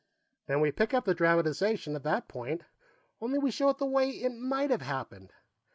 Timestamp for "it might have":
4.09-4.81